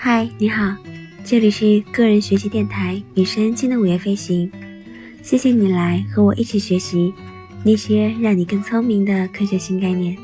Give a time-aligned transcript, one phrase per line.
[0.00, 0.76] 嗨，你好，
[1.24, 4.48] 这里是个人学习电台《女神技能午夜飞行》，
[5.24, 7.12] 谢谢你来和我一起学习
[7.64, 10.16] 那些让你更聪明的科学新概念。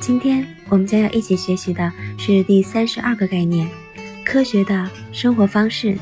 [0.00, 3.68] 今天我们将要一起学习的是第三十二个概念——
[4.26, 5.96] 科学的生活方式。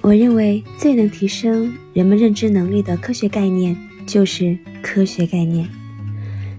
[0.00, 5.68] 我认为最能提升人们认知能力的科学概念就是科学概念。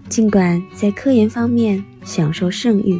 [0.07, 2.99] 尽管在科研方面享受盛誉，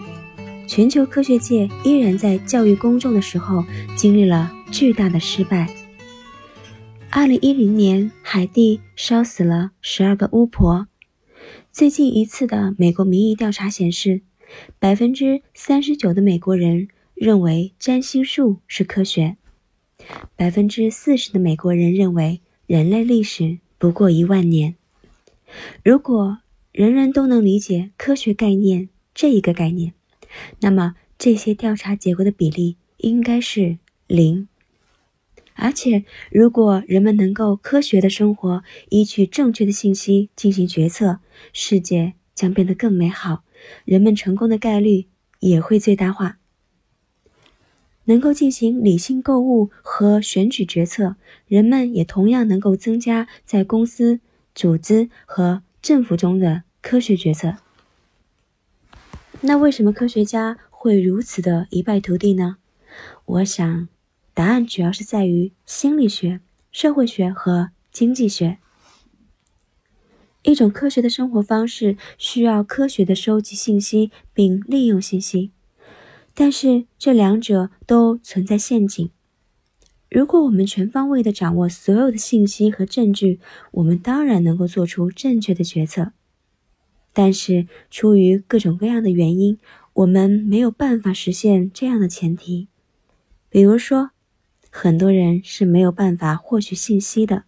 [0.68, 3.64] 全球科学界依然在教育公众的时候
[3.96, 5.70] 经历了巨大的失败。
[7.10, 10.88] 二零一零年，海地烧死了十二个巫婆。
[11.72, 14.22] 最近一次的美国民意调查显示，
[14.80, 19.38] 百分之三十九的美国人认为占星术是科学。
[20.36, 24.76] 百分之四十的美国人认为人类历史不过一万年。
[25.84, 26.40] 如果
[26.72, 29.94] 人人都能理解科学概念这一个概念，
[30.62, 34.48] 那么这些调查结果的比例应该是零。
[35.56, 41.20] 而且，如果人们能够科学的生活，依据正确的信息进行决策，
[41.54, 43.44] 世界将变得更美好，
[43.86, 45.06] 人们成功的概率
[45.40, 46.40] 也会最大化。
[48.06, 51.16] 能够进行理性购物和选举决策，
[51.48, 54.20] 人们也同样能够增加在公司、
[54.56, 57.58] 组织和政府中的科学决策。
[59.46, 62.56] 那为什么科学家会如此的一败涂地呢？
[63.26, 63.90] 我想，
[64.34, 66.40] 答案主要是在于心理学、
[66.72, 68.60] 社会学和经济学。
[70.44, 75.52] 一种科学的生活方式需要科学的收集信息并利用信息。
[76.34, 79.12] 但是这两者都存在陷阱。
[80.10, 86.14] 如果我们全方位的掌握所有的信息和证据，我们当然能够做出正确的决策。
[87.14, 89.60] 但是出于各种各样的原因，
[89.94, 92.68] 我们没有办法实现这样的前提。
[93.50, 94.10] 比如说，
[94.72, 97.44] 很多人是没有办法获取信息的。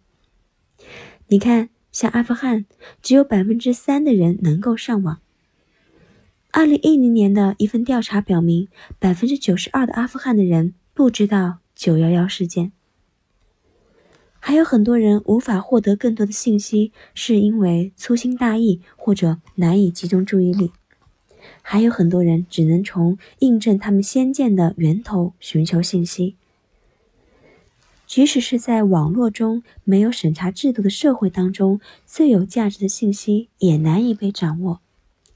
[1.27, 2.65] 你看，像阿富汗，
[3.01, 5.19] 只有百分之三的人能够上网。
[6.51, 8.67] 二零一零年的一份调查表明，
[8.99, 12.71] 百分之九十二的阿富汗的人不知道九幺幺事件。
[14.47, 20.71] 还有很多人无法获得更多的信息，是因为粗心大意或者难以集中注意力。
[21.63, 26.35] 还有很多人只能从印证他们先见的源头寻求信息。
[28.05, 34.79] 即使是在网络中没有审查制度的社会当中，最有价值的信息也难以被掌握，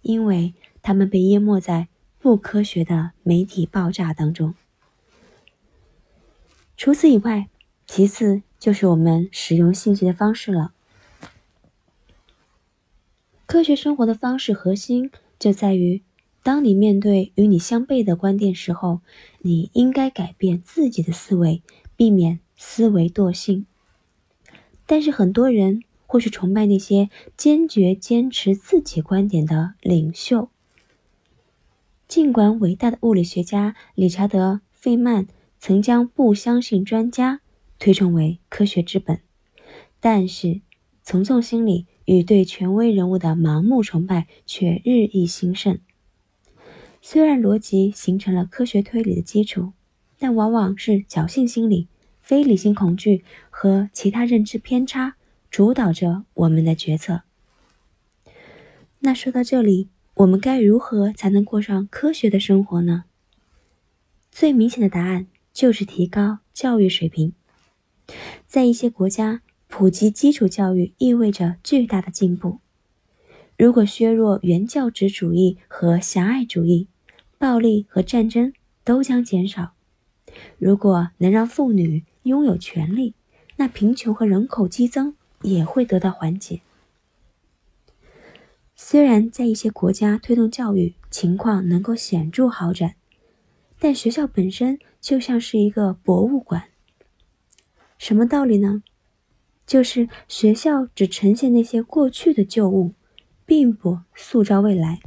[0.04, 0.54] 因为。
[0.82, 4.54] 他们被淹没在不科学的媒体爆炸当中。
[6.78, 7.50] 除此以外，
[7.86, 10.74] 其次就是我们使用信息的方式了。
[13.46, 15.10] 科学生活的方式核心
[15.40, 16.04] 就在于，
[16.44, 19.02] 当你面对与你相悖的观点时候，
[19.40, 21.64] 你应该改变自己的思维，
[21.96, 23.66] 避免思维惰性。
[24.86, 30.50] 但是很多人或是崇拜那些坚决坚持自己观点的领袖。
[32.08, 35.28] 尽管伟大的物理学家理查德·费曼
[35.60, 37.42] 曾将不相信专家
[37.80, 39.22] 推崇为科学之本，
[40.00, 40.62] 但是
[41.02, 45.80] 从众心理与对权威人物的盲目崇拜却日益兴盛。
[47.02, 49.72] 虽然逻辑形成了科学推理的基础，
[50.20, 51.88] 但往往是侥幸心理、
[52.22, 55.16] 非理性恐惧和其他认知偏差
[55.50, 57.22] 主导着我们的决策。
[59.00, 59.90] 那说到这里。
[60.16, 63.06] 我们该如何才能过上科学的生活呢？
[64.30, 67.32] 最明显的答案就是提高教育水平。
[68.48, 72.60] 在一些国家，普及基础教育意味着巨大的进步。
[73.58, 76.88] 如果削弱原教旨主义和狭隘主义，
[77.38, 78.54] 暴力和战争
[78.84, 79.74] 都将减少。
[80.58, 83.16] 如果能让妇女拥有权利，
[83.58, 86.62] 那贫穷和人口激增也会得到缓解。
[88.76, 92.96] 虽然在一些国家推动教育情况能够显著好转，
[93.78, 96.70] 但学校本身就像是一个博物馆。
[98.00, 98.82] 什么道理呢？
[99.68, 102.96] 就是学校只呈现那些过去的旧物，
[103.46, 105.00] 并不塑造未来。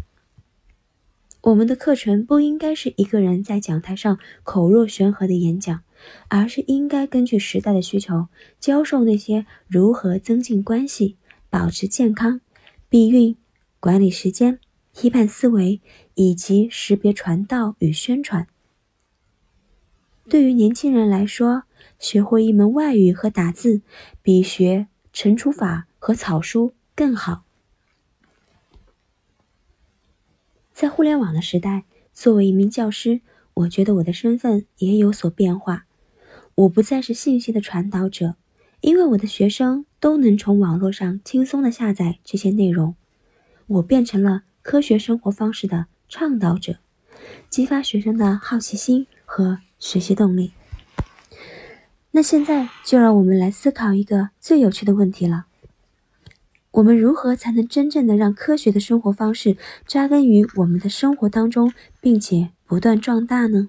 [1.41, 5.83] 我们的课程不应该是一个人在讲台上口若悬河的演讲，
[6.29, 8.29] 而是应该根据时代的需求，
[8.61, 11.17] 教授那些如何增进关系、
[11.51, 12.41] 保持健康、
[12.89, 13.37] 避孕。
[13.81, 14.61] 管理时间、
[14.95, 15.81] 批判思维
[16.15, 18.47] 以及识别传道与宣传，
[20.29, 21.65] 对于年轻人来说，
[21.99, 23.83] 学会一门外语和打字，
[24.23, 27.45] 比学乘除法和草书更好。
[30.73, 33.21] 在互联网的时代，作为一名教师，
[33.55, 35.87] 我觉得我的身份也有所变化。
[36.55, 38.37] 我不再是信息的传导者，
[38.81, 42.97] 因为我的学生都能从网络上轻松的下载这些内容。
[43.67, 46.79] 我变成了科学生活方式的倡导者，
[47.49, 50.53] 激发学生的好奇心和学习动力。
[52.13, 55.47] 那现在就让我们来思考一个最有趣的问题了。
[56.73, 59.57] 我们如何才能真正的让科学的生活方式
[59.87, 63.69] 扎根于我们的生活当中，并且不断壮大呢？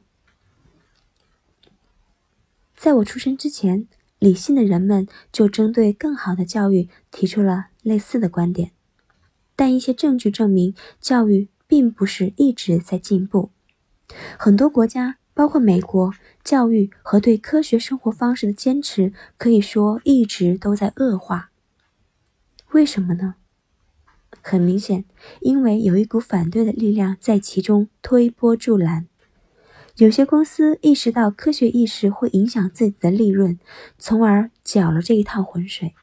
[2.76, 3.88] 在我出生之前，
[4.20, 8.72] 理性的人们就针对更好的教育提出了类似的观点，
[9.56, 13.52] 但一些证据证明，教育并不是一直在进步。
[14.38, 16.14] 很多国家，包括美国，
[16.44, 21.52] 教育和对科学生活方式的坚持，可以说一直都在恶化。
[22.72, 23.36] 为什么呢？
[24.42, 25.06] 很明显，
[25.40, 29.08] 因为有一股反对的力量在其中推波助澜。
[29.98, 33.60] 有些公司意识到科学意识会影响自己的利润，
[33.98, 35.94] 从而搅了这一趟浑水；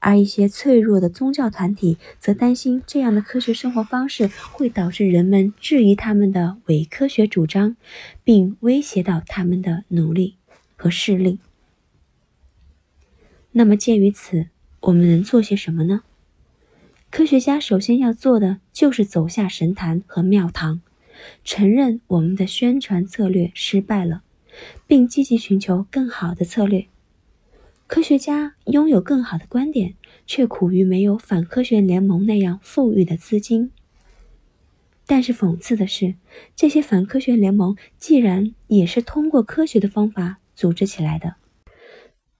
[0.00, 7.76] 而一些脆弱的宗教团体则担心这样的科学生活方式会导致人们质疑他们的伪科学主张，
[8.22, 10.36] 并威胁到他们的努力
[10.76, 11.38] 和势力。
[13.52, 14.48] 那么，鉴于此，
[14.80, 16.02] 我们能做些什么呢？
[17.10, 20.82] 科学家首先要做的就是走下神坛和庙堂，
[21.42, 24.22] 承认我们的宣传策略失败了，
[24.86, 26.86] 并积极寻求更好的策略。
[27.88, 29.94] 科学家拥有更好的观点，
[30.26, 33.72] 却苦于没有反科学联盟那样富裕的资金。
[35.06, 36.14] 但是讽刺的是，
[36.54, 41.36] 这些反科学联盟既然也是通过科学的方法组织起来的。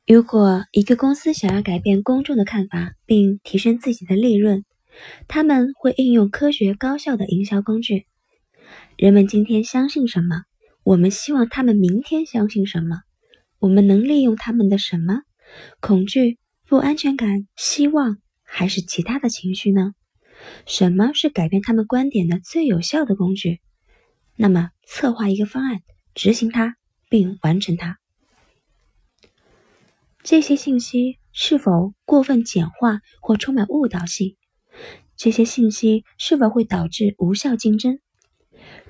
[0.06, 4.66] 如果一个公司想要改变公众的看法，并提升自己的利润，
[5.28, 8.04] 他们会应用科学高效的营销工具。
[8.98, 10.42] 人们今天相信什么，
[10.84, 13.00] 我们希望他们明天相信什么。
[13.60, 15.22] 我们能利用他们的什么？
[15.80, 19.92] 恐惧、不安全感、希望，还是其他的情绪呢？
[20.66, 23.60] 什么是改变他们观点的最有效的工具？
[24.36, 25.80] 那么，策划一个方案，
[26.14, 26.76] 执行它，
[27.08, 27.98] 并完成它。
[30.22, 34.36] 这些信息是否过分简化或充满误导性？
[35.16, 37.98] 这些信息是否会导致无效竞争？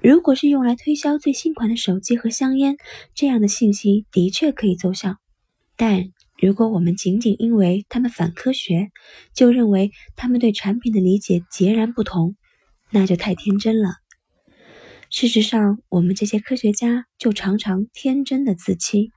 [0.02, 2.76] 如果是用来推销最新款的手机和香烟，
[3.14, 5.16] 这样的信息的确可以奏效。
[5.76, 8.88] 但如果我们仅仅因为他们反科学，
[9.34, 12.36] 就认为他们对产品的理解截然不同，
[12.90, 13.94] 那就太天真了。
[15.10, 19.10] 事实上，我们这些科学家就常常天真的自欺。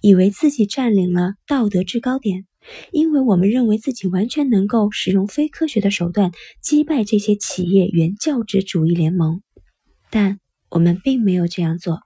[0.00, 2.46] 以为自己占领了道德制高点，
[2.90, 6.32] 因为我们认为自己完全能够使用非科学的手段
[6.62, 9.42] 击败这些企业原教旨主义联盟，
[10.08, 12.00] 但我们并没有这样做。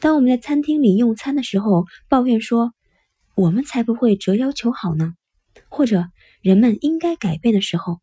[0.00, 2.72] 当我们在餐厅里用餐的时候，抱怨说
[3.40, 5.14] “我们才不会折腰求好呢”，
[5.68, 6.06] 或者
[6.42, 8.00] “人们应该改变”的时候；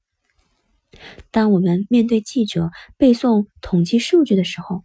[1.31, 4.83] 当我们面对记者背诵统计数据的时候。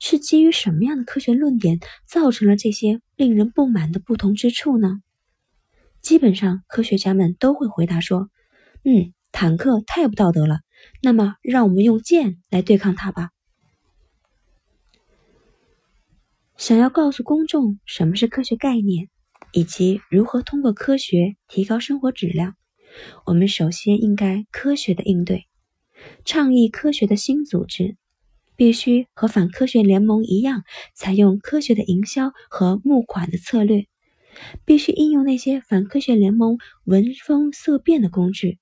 [0.00, 5.00] 是基于什么样的科学论点造成了这些令人不满的不同之处呢？
[6.02, 8.28] 基本上，科学家们都会回答说
[8.82, 10.58] ：“嗯，坦克太不道德了。
[11.00, 13.30] 那么，让我们用剑来对抗它吧。”
[16.58, 19.08] 想要告诉公众什么是科学概念，
[19.52, 22.54] 以及如何通过科学提高生活质量，
[23.24, 25.46] 我们首先应该科学的应对，
[26.24, 27.96] 倡议科学的新组织。
[28.56, 30.64] 必须和反科学联盟一样，
[30.94, 33.86] 采用科学的营销和募款的策略。
[34.66, 38.58] 必须应用那些反科学联盟闻风色变的工具，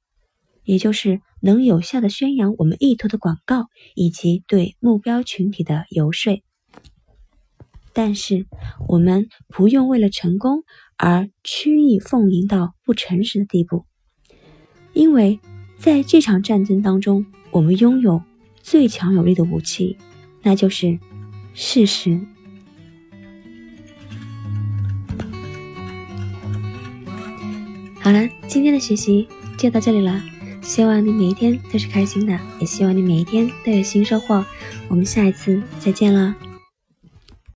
[0.62, 3.66] 也就是能有效的宣扬我们意图的广告
[3.97, 6.40] 以及对目标群体的游说。
[8.00, 8.47] 但是，
[8.87, 10.62] 我们不用为了成功
[10.97, 13.87] 而曲意奉迎到不诚实的地步，
[14.93, 15.40] 因为
[15.78, 18.23] 在这场战争当中，我们拥有。
[18.62, 19.97] 最强有力的武器，
[20.43, 20.99] 那就是
[21.55, 22.21] 事实。
[27.99, 29.26] 好了，今天的学习
[29.57, 30.23] 就到这里了。
[30.62, 34.45] 希望你每一天都是开心的，也希望你每一天都有新收获。
[34.88, 36.37] 我们下一次再见了。